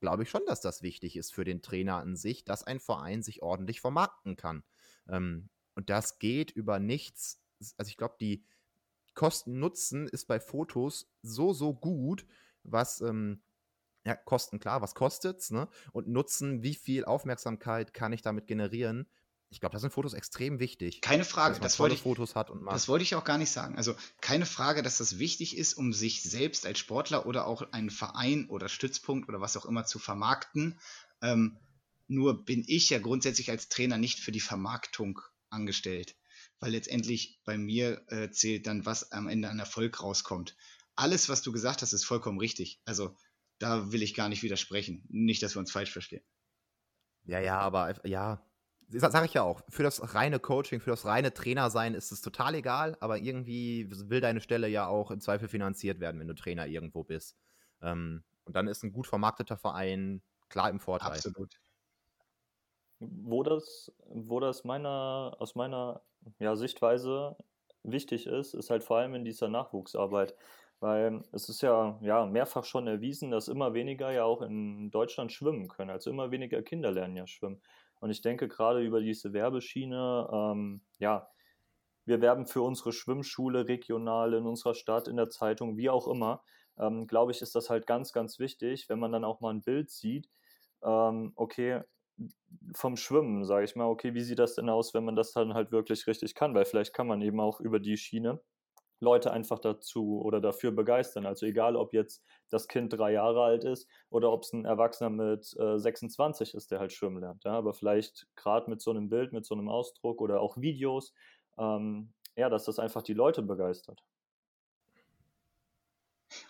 [0.00, 3.22] glaube ich schon, dass das wichtig ist für den Trainer an sich, dass ein Verein
[3.22, 4.64] sich ordentlich vermarkten kann.
[5.08, 7.40] Ähm, und das geht über nichts.
[7.76, 8.44] Also ich glaube, die
[9.14, 12.26] Kosten-Nutzen ist bei Fotos so, so gut,
[12.62, 13.42] was, ähm,
[14.04, 15.68] ja, Kosten, klar, was kostet's, ne?
[15.92, 19.08] Und Nutzen, wie viel Aufmerksamkeit kann ich damit generieren?
[19.50, 21.02] Ich glaube, da sind Fotos extrem wichtig.
[21.02, 23.76] Keine Frage, das wollte, ich, Fotos hat und das wollte ich auch gar nicht sagen.
[23.76, 27.90] Also keine Frage, dass das wichtig ist, um sich selbst als Sportler oder auch einen
[27.90, 30.80] Verein oder Stützpunkt oder was auch immer zu vermarkten.
[31.20, 31.58] Ähm,
[32.08, 35.20] nur bin ich ja grundsätzlich als Trainer nicht für die Vermarktung
[35.52, 36.16] angestellt.
[36.60, 40.56] Weil letztendlich bei mir äh, zählt dann, was am Ende an Erfolg rauskommt.
[40.94, 42.80] Alles, was du gesagt hast, ist vollkommen richtig.
[42.84, 43.16] Also
[43.58, 45.04] da will ich gar nicht widersprechen.
[45.08, 46.24] Nicht, dass wir uns falsch verstehen.
[47.24, 48.44] Ja, ja, aber ja,
[48.88, 52.54] sage ich ja auch, für das reine Coaching, für das reine Trainersein ist es total
[52.54, 56.66] egal, aber irgendwie will deine Stelle ja auch im Zweifel finanziert werden, wenn du Trainer
[56.66, 57.36] irgendwo bist.
[57.80, 61.12] Ähm, und dann ist ein gut vermarkteter Verein klar im Vorteil.
[61.12, 61.60] Absolut.
[63.02, 66.02] Wo das, wo das meiner, aus meiner
[66.38, 67.36] ja, Sichtweise
[67.82, 70.34] wichtig ist, ist halt vor allem in dieser Nachwuchsarbeit.
[70.80, 75.32] Weil es ist ja, ja mehrfach schon erwiesen, dass immer weniger ja auch in Deutschland
[75.32, 75.90] schwimmen können.
[75.90, 77.60] Also immer weniger Kinder lernen ja schwimmen.
[78.00, 81.28] Und ich denke gerade über diese Werbeschiene, ähm, ja,
[82.04, 86.42] wir werben für unsere Schwimmschule regional in unserer Stadt, in der Zeitung, wie auch immer.
[86.78, 89.62] Ähm, glaube ich, ist das halt ganz, ganz wichtig, wenn man dann auch mal ein
[89.62, 90.28] Bild sieht.
[90.82, 91.82] Ähm, okay,
[92.74, 95.54] vom Schwimmen, sage ich mal, okay, wie sieht das denn aus, wenn man das dann
[95.54, 96.54] halt wirklich richtig kann?
[96.54, 98.40] Weil vielleicht kann man eben auch über die Schiene
[99.02, 101.26] Leute einfach dazu oder dafür begeistern.
[101.26, 105.10] Also egal, ob jetzt das Kind drei Jahre alt ist oder ob es ein Erwachsener
[105.10, 107.44] mit äh, 26 ist, der halt schwimmen lernt.
[107.44, 107.52] Ja?
[107.52, 111.12] Aber vielleicht gerade mit so einem Bild, mit so einem Ausdruck oder auch Videos,
[111.58, 114.00] ähm, ja, dass das einfach die Leute begeistert.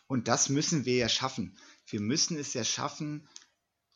[0.06, 1.56] Und das müssen wir ja schaffen.
[1.86, 3.28] Wir müssen es ja schaffen,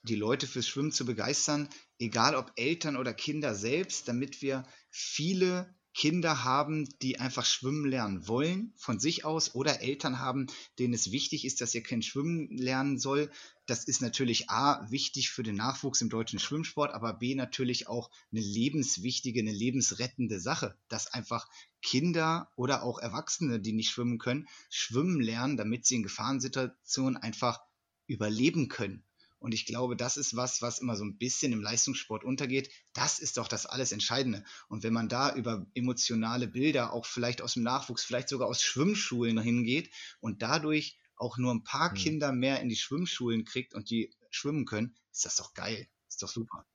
[0.07, 5.75] die Leute fürs Schwimmen zu begeistern, egal ob Eltern oder Kinder selbst, damit wir viele
[5.97, 10.47] Kinder haben, die einfach schwimmen lernen wollen von sich aus oder Eltern haben,
[10.79, 13.31] denen es wichtig ist, dass ihr Kind schwimmen lernen soll.
[13.65, 18.11] Das ist natürlich A, wichtig für den Nachwuchs im deutschen Schwimmsport, aber B, natürlich auch
[18.31, 21.49] eine lebenswichtige, eine lebensrettende Sache, dass einfach
[21.81, 27.61] Kinder oder auch Erwachsene, die nicht schwimmen können, schwimmen lernen, damit sie in Gefahrensituationen einfach
[28.07, 29.03] überleben können.
[29.39, 32.71] Und ich glaube, das ist was, was immer so ein bisschen im Leistungssport untergeht.
[32.95, 34.45] Das ist doch das alles Entscheidende.
[34.69, 38.63] Und wenn man da über emotionale Bilder, auch vielleicht aus dem Nachwuchs, vielleicht sogar aus
[38.63, 41.95] Schwimmschulen hingeht und dadurch auch nur ein paar mhm.
[41.95, 45.87] Kinder mehr in die Schwimmschulen kriegt und die schwimmen können, ist das doch geil.
[46.09, 46.67] Ist doch super.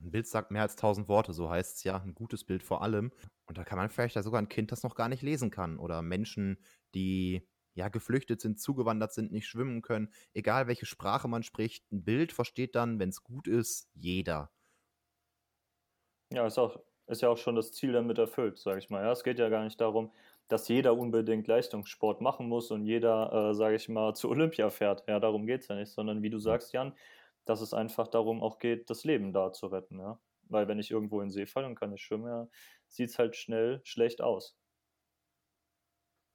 [0.00, 2.00] Ein Bild sagt mehr als tausend Worte, so heißt es ja.
[2.00, 3.12] Ein gutes Bild vor allem.
[3.46, 5.78] Und da kann man vielleicht ja sogar ein Kind, das noch gar nicht lesen kann.
[5.78, 6.58] Oder Menschen,
[6.94, 10.12] die ja geflüchtet sind, zugewandert sind, nicht schwimmen können.
[10.32, 14.50] Egal welche Sprache man spricht, ein Bild versteht dann, wenn es gut ist, jeder.
[16.32, 19.02] Ja, ist, auch, ist ja auch schon das Ziel damit erfüllt, sage ich mal.
[19.02, 20.12] Ja, es geht ja gar nicht darum,
[20.48, 25.04] dass jeder unbedingt Leistungssport machen muss und jeder, äh, sage ich mal, zu Olympia fährt.
[25.08, 26.94] Ja, darum geht es ja nicht, sondern wie du sagst, Jan,
[27.44, 29.98] dass es einfach darum auch geht, das Leben da zu retten.
[29.98, 30.18] Ja?
[30.48, 32.48] Weil wenn ich irgendwo in den See falle und kann nicht schwimmen, ja,
[32.88, 34.56] sieht es halt schnell schlecht aus.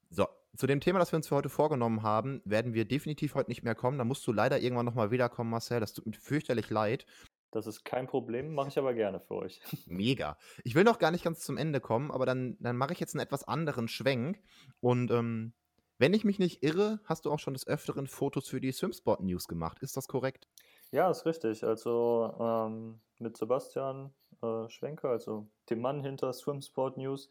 [0.10, 3.49] So, zu dem Thema, das wir uns für heute vorgenommen haben, werden wir definitiv heute
[3.49, 3.97] nicht mehr kommen.
[3.97, 5.79] Da musst du leider irgendwann nochmal wiederkommen, Marcel.
[5.79, 7.05] Das tut mir fürchterlich leid.
[7.51, 9.62] Das ist kein Problem, mache ich aber gerne für euch.
[9.88, 10.38] Mega.
[10.63, 13.15] Ich will noch gar nicht ganz zum Ende kommen, aber dann, dann mache ich jetzt
[13.15, 14.39] einen etwas anderen Schwenk.
[14.81, 15.53] Und ähm,
[15.97, 19.21] wenn ich mich nicht irre, hast du auch schon des Öfteren Fotos für die Swimsport
[19.21, 19.79] News gemacht.
[19.81, 20.47] Ist das korrekt?
[20.91, 21.63] Ja, ist richtig.
[21.63, 27.29] Also ähm, mit Sebastian äh, Schwenker, also dem Mann hinter Swimsport News,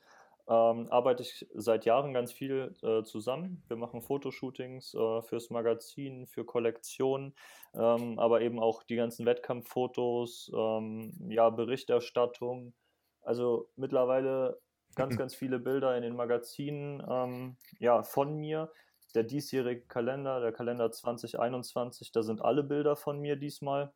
[0.48, 3.62] ähm, arbeite ich seit Jahren ganz viel äh, zusammen.
[3.68, 7.34] Wir machen Fotoshootings äh, fürs Magazin, für Kollektionen,
[7.74, 12.72] ähm, aber eben auch die ganzen Wettkampffotos, ähm, ja, Berichterstattung.
[13.20, 14.58] Also mittlerweile
[14.94, 18.72] ganz, ganz viele Bilder in den Magazinen ähm, ja, von mir.
[19.14, 23.92] Der diesjährige Kalender, der Kalender 2021, da sind alle Bilder von mir diesmal,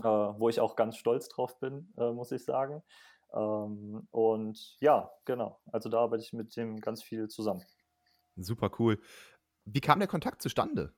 [0.00, 2.82] äh, wo ich auch ganz stolz drauf bin, äh, muss ich sagen.
[3.34, 5.60] Ähm, und ja, genau.
[5.72, 7.64] Also da arbeite ich mit dem ganz viel zusammen.
[8.36, 9.00] Super cool.
[9.64, 10.94] Wie kam der Kontakt zustande?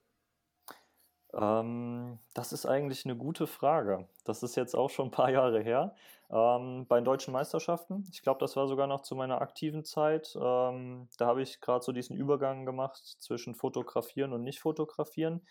[1.32, 4.08] Ähm, das ist eigentlich eine gute Frage.
[4.24, 5.94] Das ist jetzt auch schon ein paar Jahre her.
[6.30, 10.36] Ähm, bei den deutschen Meisterschaften, ich glaube, das war sogar noch zu meiner aktiven Zeit.
[10.40, 15.42] Ähm, da habe ich gerade so diesen Übergang gemacht zwischen Fotografieren und nicht Fotografieren.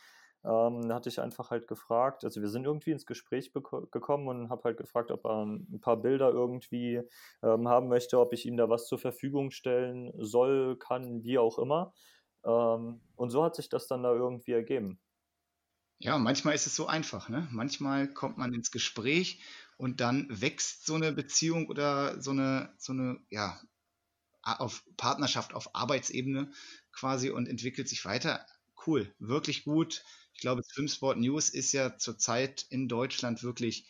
[0.46, 4.64] Ähm, hatte ich einfach halt gefragt, also wir sind irgendwie ins Gespräch gekommen und habe
[4.64, 7.02] halt gefragt, ob er ein paar Bilder irgendwie
[7.44, 11.60] ähm, haben möchte, ob ich ihm da was zur Verfügung stellen soll, kann, wie auch
[11.60, 11.94] immer.
[12.46, 15.00] Ähm, und so hat sich das dann da irgendwie ergeben.
[16.02, 17.48] Ja, manchmal ist es so einfach, ne?
[17.52, 19.42] Manchmal kommt man ins Gespräch
[19.78, 23.60] und dann wächst so eine Beziehung oder so eine, so eine, ja,
[24.42, 26.52] auf Partnerschaft auf Arbeitsebene
[26.94, 28.46] quasi und entwickelt sich weiter.
[28.88, 30.04] Cool, wirklich gut.
[30.40, 33.90] Ich glaube, Swimsport News ist ja zurzeit in Deutschland wirklich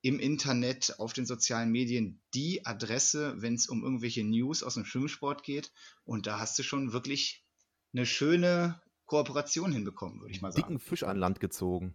[0.00, 4.86] im Internet, auf den sozialen Medien die Adresse, wenn es um irgendwelche News aus dem
[4.86, 5.70] Schwimmsport geht.
[6.06, 7.44] Und da hast du schon wirklich
[7.92, 10.68] eine schöne Kooperation hinbekommen, würde ich mal sagen.
[10.68, 11.94] Dicken Fisch an Land gezogen.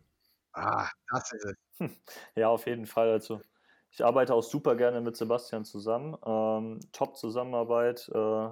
[0.53, 1.89] Ah, das ist es.
[2.35, 3.09] Ja, auf jeden Fall.
[3.09, 3.41] Also
[3.89, 6.15] ich arbeite auch super gerne mit Sebastian zusammen.
[6.23, 8.07] Ähm, top Zusammenarbeit.
[8.13, 8.49] Äh,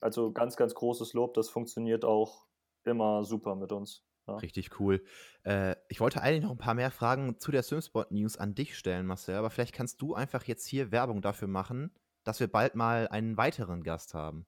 [0.00, 1.34] also ganz, ganz großes Lob.
[1.34, 2.44] Das funktioniert auch
[2.82, 4.02] immer super mit uns.
[4.26, 4.36] Ja.
[4.36, 5.04] Richtig cool.
[5.44, 8.76] Äh, ich wollte eigentlich noch ein paar mehr Fragen zu der Swimsport News an dich
[8.76, 11.92] stellen, Marcel, aber vielleicht kannst du einfach jetzt hier Werbung dafür machen,
[12.24, 14.46] dass wir bald mal einen weiteren Gast haben.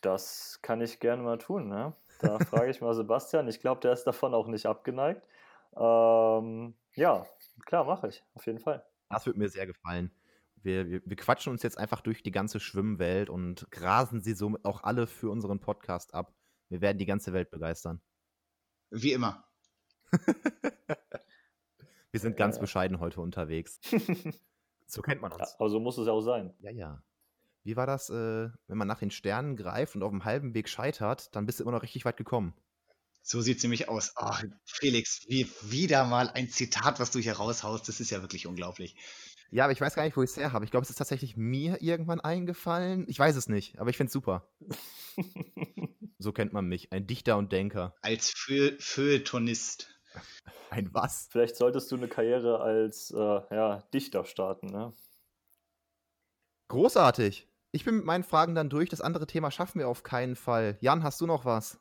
[0.00, 1.68] Das kann ich gerne mal tun.
[1.68, 1.92] Ne?
[2.20, 3.48] Da frage ich mal Sebastian.
[3.48, 5.22] Ich glaube, der ist davon auch nicht abgeneigt.
[5.76, 7.26] Ähm, ja,
[7.66, 8.24] klar, mache ich.
[8.34, 8.84] Auf jeden Fall.
[9.10, 10.12] Das würde mir sehr gefallen.
[10.62, 14.64] Wir, wir, wir, quatschen uns jetzt einfach durch die ganze Schwimmwelt und grasen sie somit
[14.64, 16.34] auch alle für unseren Podcast ab.
[16.68, 18.00] Wir werden die ganze Welt begeistern.
[18.90, 19.44] Wie immer.
[22.10, 23.80] Wir sind ganz bescheiden heute unterwegs.
[24.86, 25.50] so kennt man uns.
[25.50, 26.52] Ja, aber so muss es auch sein.
[26.58, 27.02] Ja, ja.
[27.62, 30.68] Wie war das, äh, wenn man nach den Sternen greift und auf dem halben Weg
[30.68, 32.54] scheitert, dann bist du immer noch richtig weit gekommen.
[33.22, 34.12] So sieht es nämlich aus.
[34.16, 37.86] Ach, Felix, wie, wieder mal ein Zitat, was du hier raushaust.
[37.86, 38.96] Das ist ja wirklich unglaublich.
[39.50, 40.64] Ja, aber ich weiß gar nicht, wo ich es her habe.
[40.64, 43.04] Ich glaube, es ist tatsächlich mir irgendwann eingefallen.
[43.08, 44.48] Ich weiß es nicht, aber ich finde es super.
[46.18, 46.92] so kennt man mich.
[46.92, 47.94] Ein Dichter und Denker.
[48.02, 49.88] Als Feuilletonist.
[50.70, 51.28] Ein was?
[51.30, 54.92] Vielleicht solltest du eine Karriere als äh, ja, Dichter starten, ne?
[56.68, 57.48] Großartig.
[57.72, 58.88] Ich bin mit meinen Fragen dann durch.
[58.88, 60.78] Das andere Thema schaffen wir auf keinen Fall.
[60.80, 61.80] Jan, hast du noch was?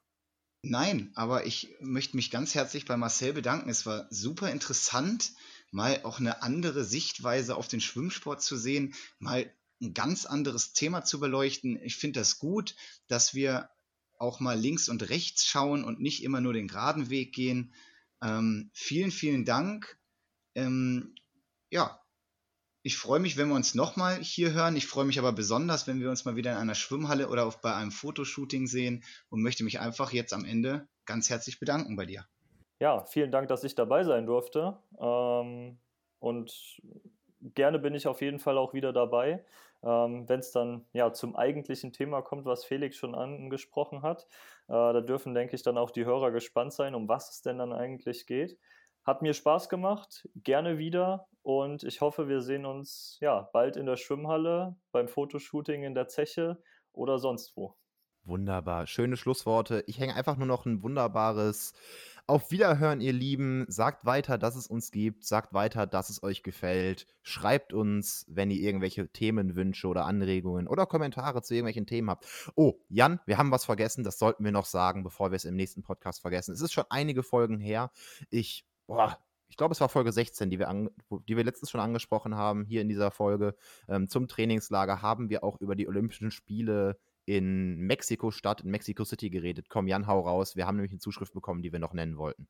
[0.61, 3.69] Nein, aber ich möchte mich ganz herzlich bei Marcel bedanken.
[3.69, 5.31] Es war super interessant
[5.71, 9.51] mal auch eine andere Sichtweise auf den Schwimmsport zu sehen, mal
[9.81, 11.79] ein ganz anderes Thema zu beleuchten.
[11.83, 12.75] Ich finde das gut,
[13.07, 13.69] dass wir
[14.17, 17.73] auch mal links und rechts schauen und nicht immer nur den geraden Weg gehen.
[18.21, 19.97] Ähm, vielen, vielen Dank.
[20.55, 21.15] Ähm,
[21.69, 22.01] ja,
[22.81, 24.75] ich freue mich, wenn wir uns nochmal hier hören.
[24.75, 27.73] Ich freue mich aber besonders, wenn wir uns mal wieder in einer Schwimmhalle oder bei
[27.73, 32.27] einem Fotoshooting sehen und möchte mich einfach jetzt am Ende ganz herzlich bedanken bei dir
[32.79, 34.77] ja, vielen Dank, dass ich dabei sein durfte.
[34.99, 35.79] Ähm,
[36.19, 36.81] und
[37.41, 39.45] gerne bin ich auf jeden Fall auch wieder dabei,
[39.83, 44.27] ähm, wenn es dann ja zum eigentlichen Thema kommt, was Felix schon angesprochen hat.
[44.67, 47.57] Äh, da dürfen, denke ich, dann auch die Hörer gespannt sein, um was es denn
[47.59, 48.57] dann eigentlich geht.
[49.03, 53.85] hat mir Spaß gemacht, gerne wieder und ich hoffe, wir sehen uns ja bald in
[53.85, 56.61] der Schwimmhalle, beim Fotoshooting in der Zeche
[56.93, 57.75] oder sonst wo.
[58.23, 59.83] Wunderbar, schöne Schlussworte.
[59.87, 61.73] Ich hänge einfach nur noch ein wunderbares
[62.29, 63.65] auf Wiederhören, ihr Lieben.
[63.67, 65.25] Sagt weiter, dass es uns gibt.
[65.25, 67.07] Sagt weiter, dass es euch gefällt.
[67.23, 72.27] Schreibt uns, wenn ihr irgendwelche Themenwünsche oder Anregungen oder Kommentare zu irgendwelchen Themen habt.
[72.55, 74.03] Oh, Jan, wir haben was vergessen.
[74.03, 76.53] Das sollten wir noch sagen, bevor wir es im nächsten Podcast vergessen.
[76.53, 77.91] Es ist schon einige Folgen her.
[78.29, 79.17] Ich, boah,
[79.47, 80.91] ich glaube, es war Folge 16, die wir, an,
[81.27, 83.55] die wir letztens schon angesprochen haben, hier in dieser Folge.
[83.87, 86.99] Ähm, zum Trainingslager haben wir auch über die Olympischen Spiele
[87.29, 89.69] in Mexiko-Stadt, in Mexico City geredet.
[89.69, 90.55] Komm, Jan, hau raus.
[90.55, 92.47] Wir haben nämlich eine Zuschrift bekommen, die wir noch nennen wollten.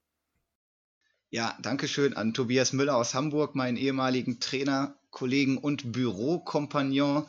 [1.29, 7.27] Ja, danke schön an Tobias Müller aus Hamburg, meinen ehemaligen Trainer, Kollegen und Bürokompagnon,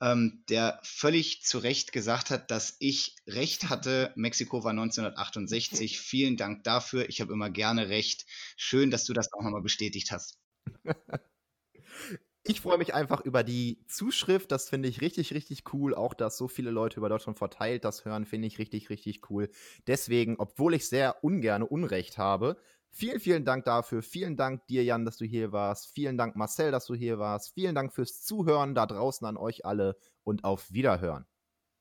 [0.00, 4.12] ähm, der völlig zu Recht gesagt hat, dass ich recht hatte.
[4.16, 6.00] Mexiko war 1968.
[6.00, 7.08] Vielen Dank dafür.
[7.08, 8.26] Ich habe immer gerne recht.
[8.56, 10.36] Schön, dass du das auch nochmal bestätigt hast.
[12.48, 14.50] Ich freue mich einfach über die Zuschrift.
[14.50, 15.94] Das finde ich richtig, richtig cool.
[15.94, 19.50] Auch, dass so viele Leute über Deutschland verteilt das hören, finde ich richtig, richtig cool.
[19.86, 22.56] Deswegen, obwohl ich sehr ungern Unrecht habe,
[22.90, 24.02] vielen, vielen Dank dafür.
[24.02, 25.92] Vielen Dank dir, Jan, dass du hier warst.
[25.92, 27.52] Vielen Dank, Marcel, dass du hier warst.
[27.52, 31.26] Vielen Dank fürs Zuhören da draußen an euch alle und auf Wiederhören.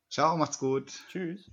[0.10, 1.06] Ciao, macht's gut.
[1.08, 1.50] Tschüss.